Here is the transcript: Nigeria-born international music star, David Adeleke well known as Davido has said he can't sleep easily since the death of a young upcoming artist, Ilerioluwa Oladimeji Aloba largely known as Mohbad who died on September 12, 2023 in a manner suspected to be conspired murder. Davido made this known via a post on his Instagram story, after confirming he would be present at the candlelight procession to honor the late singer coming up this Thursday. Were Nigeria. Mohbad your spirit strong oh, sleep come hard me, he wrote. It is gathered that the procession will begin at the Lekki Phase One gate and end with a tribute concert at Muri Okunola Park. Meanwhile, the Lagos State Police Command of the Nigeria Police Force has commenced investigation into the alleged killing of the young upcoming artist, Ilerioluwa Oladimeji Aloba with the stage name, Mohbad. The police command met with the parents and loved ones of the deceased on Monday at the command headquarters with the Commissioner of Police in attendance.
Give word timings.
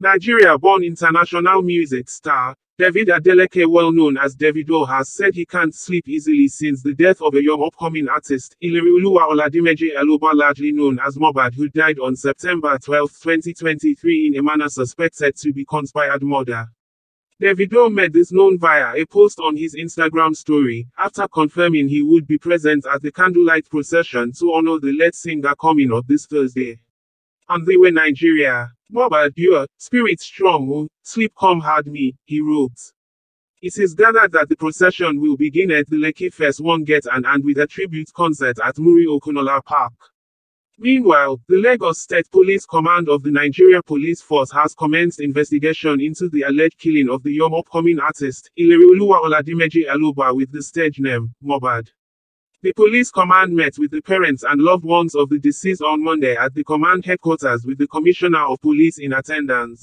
Nigeria-born 0.00 0.82
international 0.82 1.62
music 1.62 2.10
star, 2.10 2.56
David 2.78 3.06
Adeleke 3.08 3.64
well 3.70 3.92
known 3.92 4.16
as 4.16 4.34
Davido 4.34 4.88
has 4.88 5.08
said 5.14 5.34
he 5.36 5.46
can't 5.46 5.72
sleep 5.72 6.08
easily 6.08 6.48
since 6.48 6.82
the 6.82 6.92
death 6.94 7.22
of 7.22 7.32
a 7.34 7.42
young 7.42 7.62
upcoming 7.64 8.08
artist, 8.08 8.56
Ilerioluwa 8.60 9.28
Oladimeji 9.30 9.94
Aloba 9.96 10.34
largely 10.34 10.72
known 10.72 10.98
as 10.98 11.16
Mohbad 11.16 11.54
who 11.54 11.68
died 11.68 12.00
on 12.00 12.16
September 12.16 12.76
12, 12.76 13.08
2023 13.22 14.26
in 14.26 14.36
a 14.36 14.42
manner 14.42 14.68
suspected 14.68 15.36
to 15.36 15.52
be 15.52 15.64
conspired 15.64 16.24
murder. 16.24 16.66
Davido 17.40 17.88
made 17.92 18.12
this 18.12 18.32
known 18.32 18.58
via 18.58 19.00
a 19.00 19.06
post 19.06 19.38
on 19.38 19.56
his 19.56 19.76
Instagram 19.76 20.34
story, 20.34 20.88
after 20.98 21.28
confirming 21.28 21.86
he 21.86 22.02
would 22.02 22.26
be 22.26 22.36
present 22.36 22.84
at 22.92 23.00
the 23.00 23.12
candlelight 23.12 23.70
procession 23.70 24.32
to 24.32 24.52
honor 24.54 24.80
the 24.80 24.92
late 24.92 25.14
singer 25.14 25.54
coming 25.54 25.92
up 25.92 26.04
this 26.08 26.26
Thursday. 26.26 26.80
Were 27.48 27.90
Nigeria. 27.90 28.70
Mohbad 28.92 29.32
your 29.36 29.66
spirit 29.76 30.20
strong 30.20 30.70
oh, 30.72 30.88
sleep 31.02 31.32
come 31.38 31.60
hard 31.60 31.86
me, 31.86 32.14
he 32.24 32.40
wrote. 32.40 32.92
It 33.60 33.76
is 33.78 33.94
gathered 33.94 34.32
that 34.32 34.48
the 34.48 34.56
procession 34.56 35.20
will 35.20 35.36
begin 35.36 35.70
at 35.70 35.88
the 35.88 35.96
Lekki 35.96 36.32
Phase 36.32 36.60
One 36.60 36.84
gate 36.84 37.04
and 37.12 37.26
end 37.26 37.44
with 37.44 37.58
a 37.58 37.66
tribute 37.66 38.10
concert 38.14 38.58
at 38.64 38.78
Muri 38.78 39.06
Okunola 39.06 39.62
Park. 39.64 39.92
Meanwhile, 40.78 41.40
the 41.48 41.56
Lagos 41.58 42.00
State 42.00 42.30
Police 42.30 42.64
Command 42.66 43.08
of 43.08 43.22
the 43.22 43.30
Nigeria 43.30 43.82
Police 43.82 44.22
Force 44.22 44.50
has 44.52 44.74
commenced 44.74 45.20
investigation 45.20 46.00
into 46.00 46.28
the 46.30 46.42
alleged 46.42 46.78
killing 46.78 47.10
of 47.10 47.22
the 47.22 47.32
young 47.32 47.54
upcoming 47.54 48.00
artist, 48.00 48.50
Ilerioluwa 48.58 49.20
Oladimeji 49.22 49.86
Aloba 49.86 50.34
with 50.34 50.50
the 50.50 50.62
stage 50.62 50.98
name, 50.98 51.34
Mohbad. 51.44 51.88
The 52.64 52.72
police 52.72 53.10
command 53.10 53.54
met 53.54 53.74
with 53.78 53.90
the 53.90 54.00
parents 54.00 54.42
and 54.42 54.58
loved 54.58 54.84
ones 54.84 55.14
of 55.14 55.28
the 55.28 55.38
deceased 55.38 55.82
on 55.82 56.02
Monday 56.02 56.34
at 56.34 56.54
the 56.54 56.64
command 56.64 57.04
headquarters 57.04 57.66
with 57.66 57.76
the 57.76 57.86
Commissioner 57.86 58.38
of 58.38 58.58
Police 58.62 58.96
in 58.96 59.12
attendance. 59.12 59.72